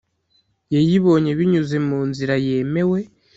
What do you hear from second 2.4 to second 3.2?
yemewe